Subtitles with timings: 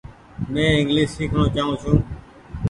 [0.51, 1.97] مين انگليش سيکڻو چآئو ڇون۔